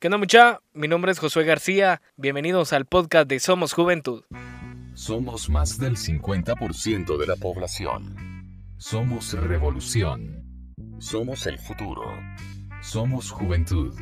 [0.00, 0.60] ¿Qué onda mucha?
[0.74, 2.00] Mi nombre es Josué García.
[2.16, 4.22] Bienvenidos al podcast de Somos Juventud.
[4.94, 8.14] Somos más del 50% de la población.
[8.76, 10.44] Somos revolución.
[11.00, 12.04] Somos el futuro.
[12.80, 13.92] Somos juventud.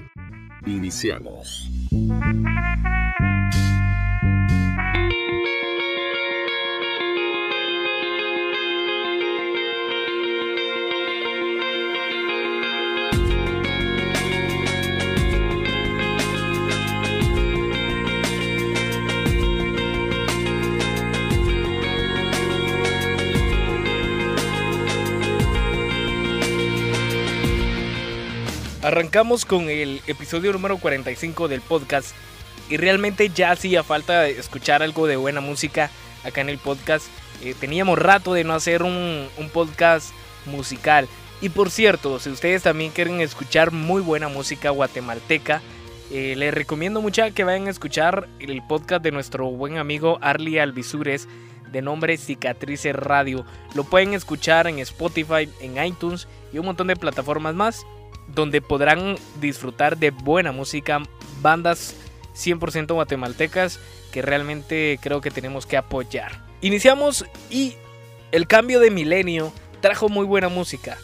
[0.66, 1.70] Iniciamos.
[28.86, 32.14] Arrancamos con el episodio número 45 del podcast
[32.70, 35.90] y realmente ya hacía falta escuchar algo de buena música
[36.22, 37.08] acá en el podcast.
[37.42, 40.12] Eh, teníamos rato de no hacer un, podcast
[40.44, 41.08] musical.
[41.40, 45.62] Y por cierto, si ustedes también quieren escuchar muy buena música guatemalteca,
[46.12, 50.60] eh, les recomiendo mucho que vayan a escuchar el podcast de nuestro buen amigo Arlie
[50.60, 51.26] Alvisures
[51.72, 53.44] de nombre Cicatrices Radio.
[53.74, 57.84] Lo pueden escuchar en Spotify, en iTunes y un montón de plataformas más
[58.34, 61.02] donde podrán disfrutar de buena música,
[61.40, 61.94] bandas
[62.34, 63.80] 100% guatemaltecas
[64.12, 66.44] que realmente creo que tenemos que apoyar.
[66.60, 67.74] Iniciamos y
[68.32, 70.98] el cambio de milenio trajo muy buena música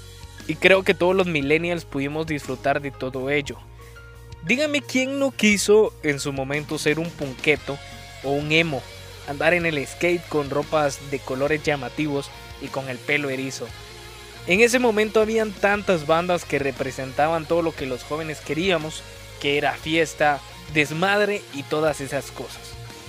[0.47, 3.59] y creo que todos los millennials pudimos disfrutar de todo ello.
[4.45, 7.79] Dígame quién no quiso en su momento ser un punqueto
[8.25, 8.83] o un emo,
[9.29, 12.29] andar en el skate con ropas de colores llamativos
[12.61, 13.69] y con el pelo erizo.
[14.47, 19.03] En ese momento habían tantas bandas que representaban todo lo que los jóvenes queríamos,
[19.41, 20.41] que era fiesta,
[20.75, 22.61] desmadre y todas esas cosas.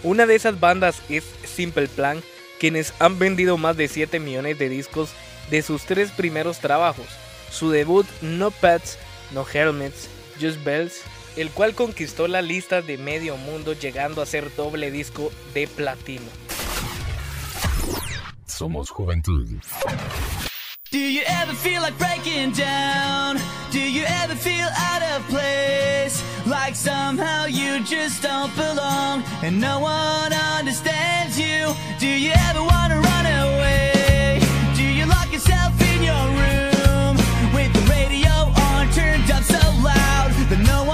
[0.04, 2.22] Una de esas bandas es Simple Plan,
[2.60, 5.10] quienes han vendido más de 7 millones de discos
[5.50, 7.08] de sus tres primeros trabajos.
[7.50, 9.00] Su debut No Pets,
[9.32, 10.10] No Helmets,
[10.40, 11.02] Just Bells,
[11.36, 16.30] el cual conquistó la lista de medio mundo llegando a ser doble disco de platino.
[18.46, 19.48] Somos juventud.
[20.94, 23.40] Do you ever feel like breaking down?
[23.72, 26.24] Do you ever feel out of place?
[26.46, 31.74] Like somehow you just don't belong and no one understands you?
[32.00, 34.40] Do you ever wanna run away?
[34.76, 37.18] Do you lock yourself in your room
[37.56, 38.30] with the radio
[38.70, 40.93] on turned up so loud that no one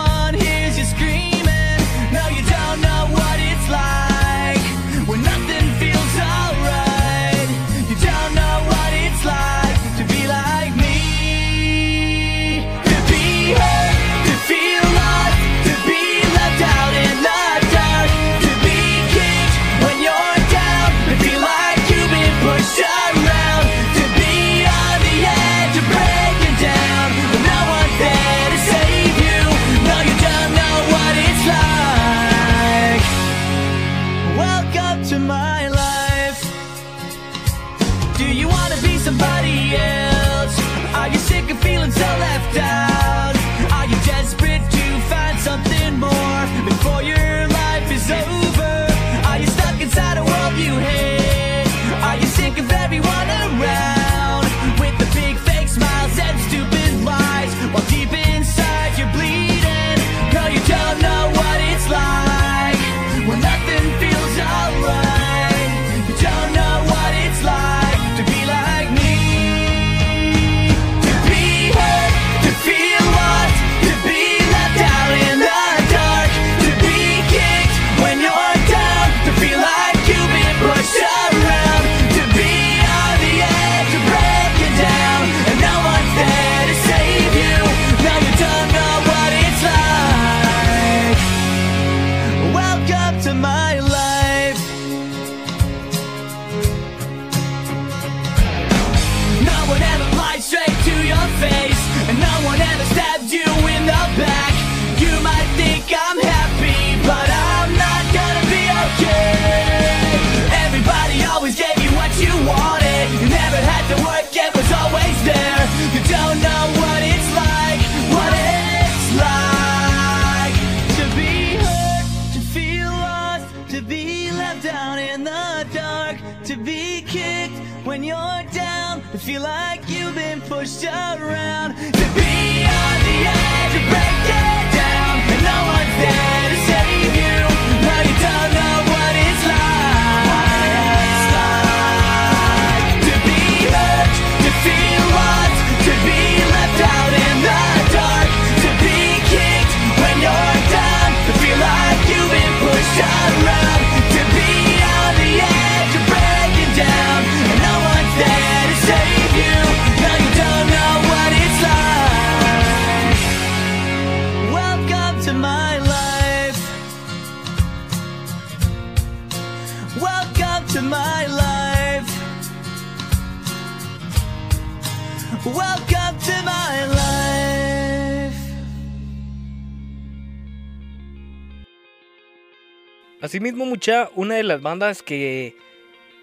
[183.22, 185.56] Asimismo, mucha, una de las bandas que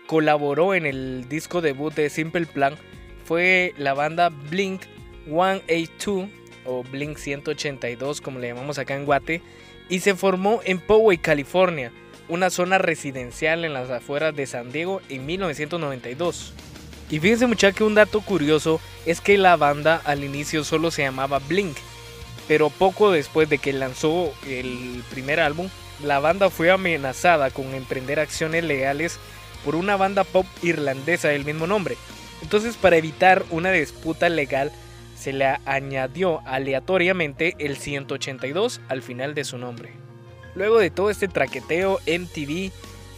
[0.07, 2.75] colaboró en el disco debut de Simple Plan
[3.25, 4.83] fue la banda Blink
[5.27, 6.29] 182
[6.65, 9.43] o Blink 182 como le llamamos acá en Guate
[9.89, 11.93] y se formó en Poway, California,
[12.29, 16.55] una zona residencial en las afueras de San Diego en 1992.
[17.11, 21.03] Y fíjense mucha que un dato curioso es que la banda al inicio solo se
[21.03, 21.77] llamaba Blink,
[22.49, 25.69] pero poco después de que lanzó el primer álbum,
[26.03, 29.19] la banda fue amenazada con emprender acciones legales
[29.65, 31.97] por una banda pop irlandesa del mismo nombre.
[32.43, 34.73] Entonces para evitar una disputa legal
[35.17, 39.91] se le añadió aleatoriamente el 182 al final de su nombre.
[40.55, 42.71] Luego de todo este traqueteo, MTV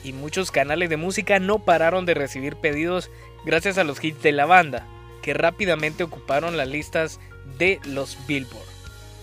[0.04, 3.10] y muchos canales de música no pararon de recibir pedidos
[3.48, 4.86] gracias a los hits de la banda,
[5.22, 7.18] que rápidamente ocuparon las listas
[7.56, 8.68] de los Billboard.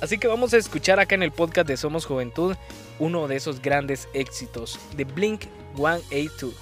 [0.01, 2.55] Así que vamos a escuchar acá en el podcast de Somos Juventud
[2.97, 5.43] uno de esos grandes éxitos de Blink
[5.75, 6.55] 182.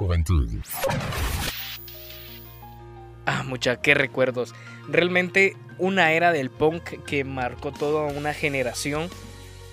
[0.00, 0.48] Juventud.
[3.26, 4.54] Ah, mucha, qué recuerdos.
[4.88, 9.10] Realmente una era del punk que marcó toda una generación.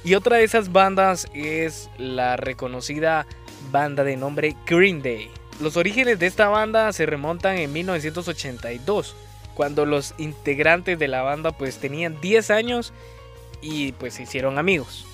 [0.03, 3.25] Y otra de esas bandas es la reconocida
[3.71, 5.31] banda de nombre Green Day.
[5.61, 9.15] Los orígenes de esta banda se remontan en 1982,
[9.55, 12.93] cuando los integrantes de la banda pues tenían 10 años
[13.61, 15.05] y pues se hicieron amigos.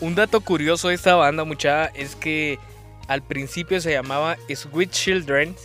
[0.00, 2.58] Un dato curioso de esta banda, mucha, es que
[3.08, 5.56] al principio se llamaba Sweet Children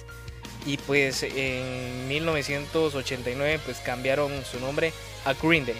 [0.65, 4.93] y pues en 1989 pues cambiaron su nombre
[5.25, 5.75] a Green Day.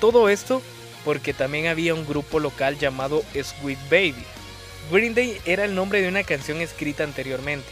[0.00, 0.62] Todo esto
[1.04, 4.24] porque también había un grupo local llamado Sweet Baby.
[4.90, 7.70] Green Day era el nombre de una canción escrita anteriormente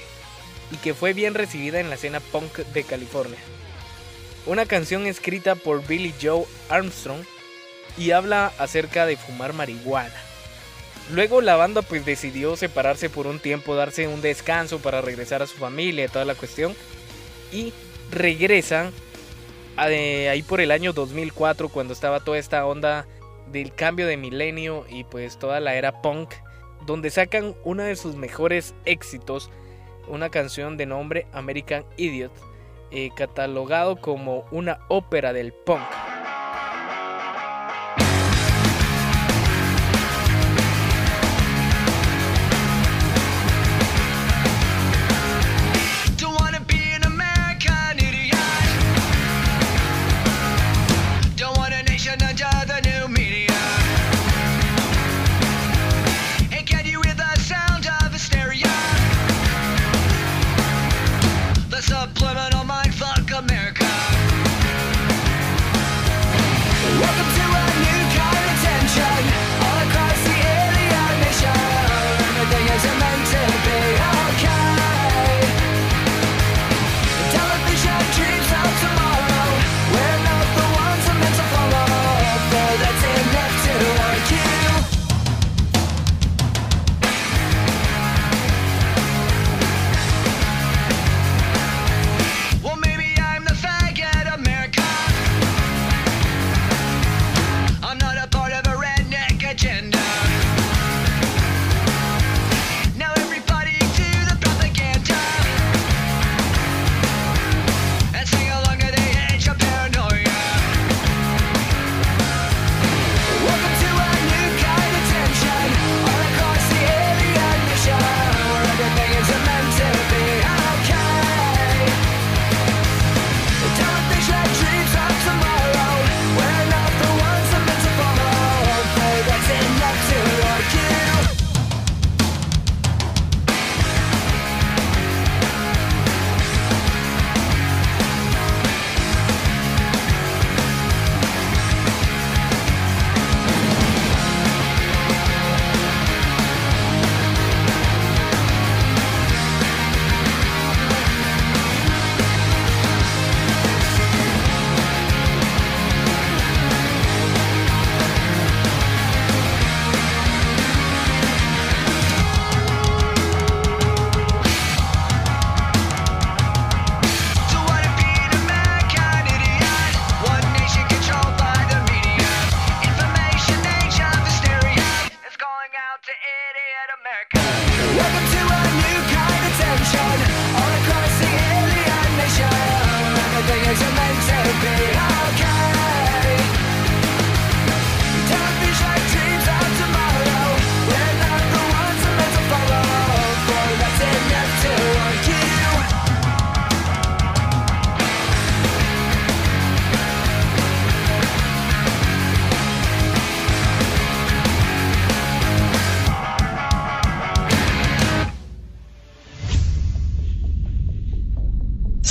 [0.71, 3.39] y que fue bien recibida en la escena punk de California.
[4.47, 7.25] Una canción escrita por Billy Joe Armstrong
[7.97, 10.30] y habla acerca de fumar marihuana.
[11.13, 15.47] Luego la banda pues decidió separarse por un tiempo, darse un descanso para regresar a
[15.47, 16.75] su familia y toda la cuestión.
[17.53, 17.73] Y
[18.11, 18.93] regresan
[19.77, 23.07] ahí por el año 2004 cuando estaba toda esta onda
[23.51, 26.33] del cambio de milenio y pues toda la era punk,
[26.87, 29.51] donde sacan uno de sus mejores éxitos,
[30.07, 32.33] una canción de nombre American Idiot,
[32.93, 35.83] eh, catalogado como una ópera del punk.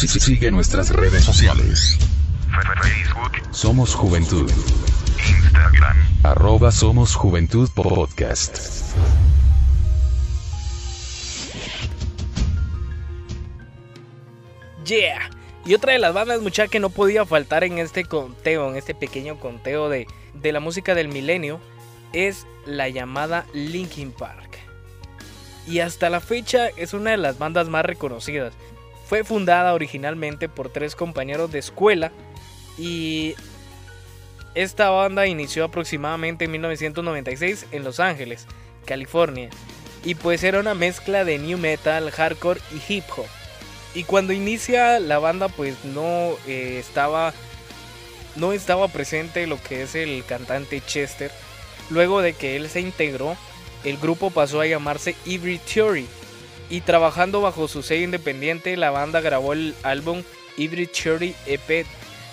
[0.07, 1.97] Sigue nuestras redes sociales.
[2.81, 3.53] Facebook.
[3.53, 4.49] Somos Juventud.
[5.17, 5.97] Instagram.
[6.23, 8.95] Arroba Somos Juventud Podcast.
[14.85, 15.29] Yeah.
[15.65, 18.95] Y otra de las bandas, mucha que no podía faltar en este conteo, en este
[18.95, 21.59] pequeño conteo de, de la música del milenio,
[22.13, 24.59] es la llamada Linkin Park.
[25.67, 28.53] Y hasta la fecha es una de las bandas más reconocidas.
[29.09, 32.11] Fue fundada originalmente por tres compañeros de escuela
[32.77, 33.33] y
[34.53, 38.45] esta banda inició aproximadamente en 1996 en Los Ángeles,
[38.85, 39.49] California.
[40.03, 43.25] Y pues era una mezcla de new metal, hardcore y hip hop.
[43.95, 47.33] Y cuando inicia la banda pues no eh, estaba
[48.35, 51.31] no estaba presente lo que es el cantante Chester.
[51.89, 53.35] Luego de que él se integró,
[53.83, 56.07] el grupo pasó a llamarse Every Theory.
[56.69, 60.23] Y trabajando bajo su sello independiente, la banda grabó el álbum
[60.57, 61.85] Every Theory EP.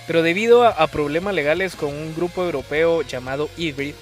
[0.07, 3.95] Pero debido a, a problemas legales con un grupo europeo llamado Hybrid,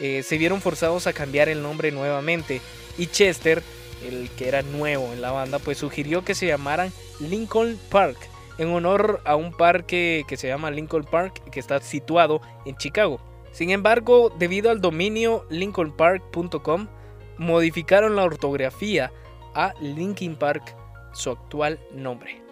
[0.00, 2.62] eh, se vieron forzados a cambiar el nombre nuevamente.
[2.96, 3.62] Y Chester,
[4.02, 8.16] el que era nuevo en la banda, pues sugirió que se llamaran Lincoln Park,
[8.56, 13.20] en honor a un parque que se llama Lincoln Park, que está situado en Chicago.
[13.52, 16.88] Sin embargo, debido al dominio lincolnpark.com,
[17.36, 19.12] modificaron la ortografía
[19.54, 20.74] a Linkin Park,
[21.12, 22.42] su actual nombre.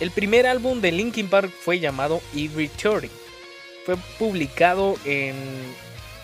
[0.00, 3.10] El primer álbum de Linkin Park fue llamado Every Theory.
[3.84, 5.34] Fue publicado en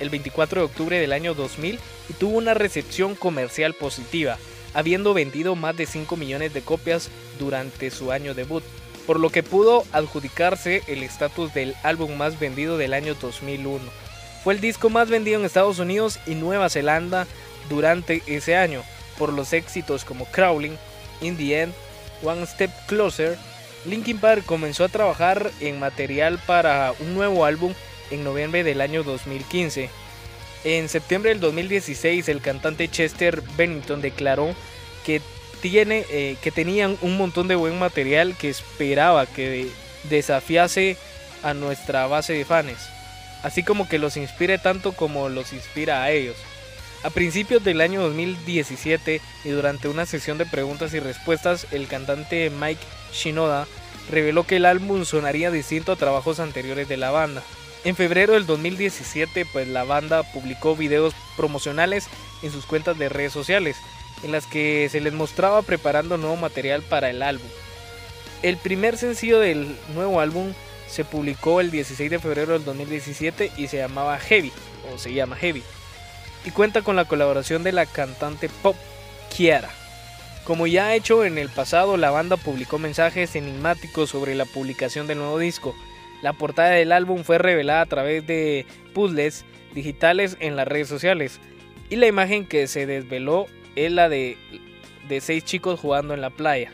[0.00, 1.78] el 24 de octubre del año 2000
[2.08, 4.38] y tuvo una recepción comercial positiva,
[4.74, 8.62] habiendo vendido más de 5 millones de copias durante su año debut,
[9.06, 13.84] por lo que pudo adjudicarse el estatus del álbum más vendido del año 2001.
[14.42, 17.26] Fue el disco más vendido en Estados Unidos y Nueva Zelanda
[17.68, 18.82] durante ese año,
[19.18, 20.76] por los éxitos como Crawling,
[21.20, 21.74] In the End,
[22.22, 23.36] One Step Closer.
[23.84, 27.72] Linkin Park comenzó a trabajar en material para un nuevo álbum
[28.10, 29.90] en noviembre del año 2015.
[30.64, 34.54] En septiembre del 2016 el cantante Chester Bennington declaró
[35.04, 35.20] que,
[35.60, 39.68] tiene, eh, que tenían un montón de buen material que esperaba que
[40.10, 40.96] desafiase
[41.42, 42.88] a nuestra base de fans,
[43.42, 46.36] así como que los inspire tanto como los inspira a ellos.
[47.06, 52.50] A principios del año 2017 y durante una sesión de preguntas y respuestas, el cantante
[52.50, 52.82] Mike
[53.12, 53.68] Shinoda
[54.10, 57.44] reveló que el álbum sonaría distinto a trabajos anteriores de la banda.
[57.84, 62.08] En febrero del 2017, pues la banda publicó videos promocionales
[62.42, 63.76] en sus cuentas de redes sociales,
[64.24, 67.46] en las que se les mostraba preparando nuevo material para el álbum.
[68.42, 70.54] El primer sencillo del nuevo álbum
[70.88, 74.50] se publicó el 16 de febrero del 2017 y se llamaba Heavy,
[74.92, 75.62] o se llama Heavy,
[76.46, 78.76] y cuenta con la colaboración de la cantante pop
[79.34, 79.68] Kiara.
[80.44, 85.08] Como ya ha hecho en el pasado, la banda publicó mensajes enigmáticos sobre la publicación
[85.08, 85.74] del nuevo disco,
[86.22, 91.40] la portada del álbum fue revelada a través de puzzles digitales en las redes sociales
[91.90, 94.38] y la imagen que se desveló es la de,
[95.08, 96.72] de seis chicos jugando en la playa.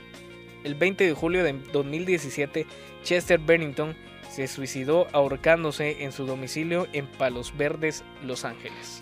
[0.65, 2.67] El 20 de julio de 2017,
[3.03, 3.97] Chester Bennington
[4.31, 9.02] se suicidó ahorcándose en su domicilio en Palos Verdes, Los Ángeles.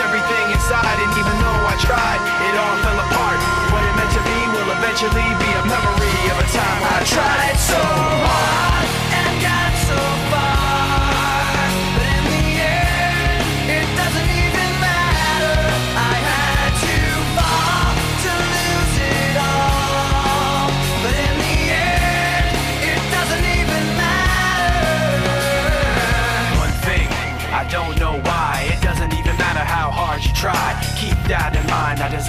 [0.00, 3.38] everything inside, and even though I tried, it all fell apart.
[3.72, 5.39] What it meant to be will eventually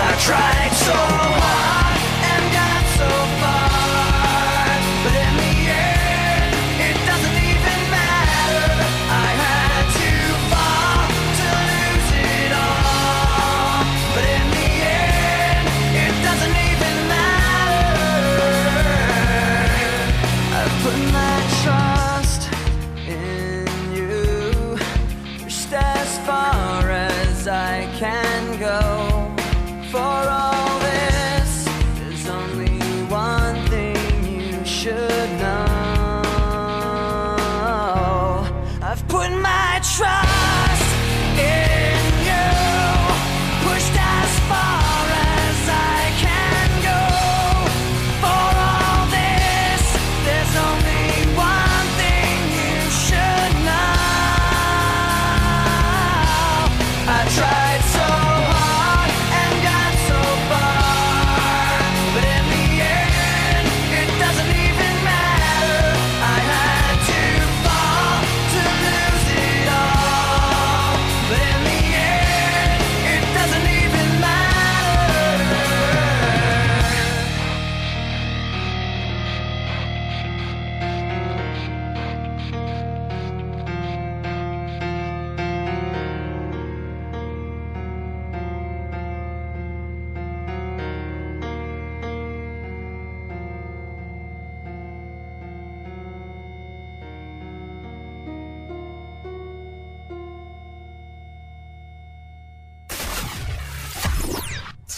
[0.00, 1.77] I tried so hard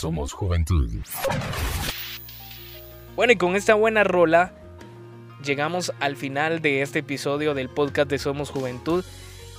[0.00, 0.88] Somos Juventud.
[3.16, 4.54] Bueno, y con esta buena rola
[5.44, 9.04] llegamos al final de este episodio del podcast de Somos Juventud.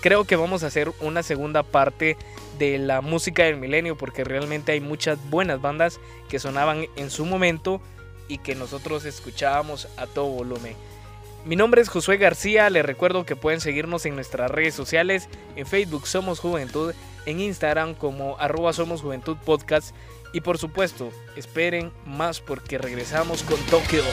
[0.01, 2.17] Creo que vamos a hacer una segunda parte
[2.57, 7.23] de la música del milenio porque realmente hay muchas buenas bandas que sonaban en su
[7.23, 7.79] momento
[8.27, 10.75] y que nosotros escuchábamos a todo volumen.
[11.45, 15.67] Mi nombre es Josué García, les recuerdo que pueden seguirnos en nuestras redes sociales, en
[15.67, 16.95] Facebook Somos Juventud,
[17.27, 19.95] en Instagram como arroba Somos Juventud Podcast
[20.33, 24.03] y por supuesto, esperen más porque regresamos con Tokio.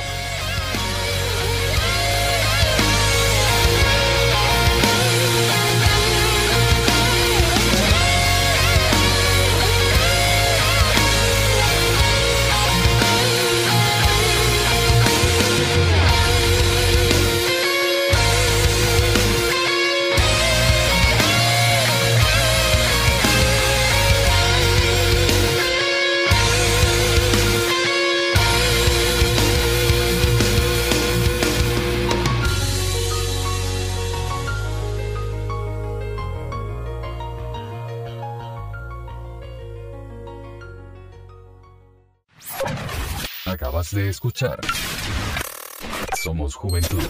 [44.09, 44.61] Escuchar.
[46.17, 47.03] Somos Juventud.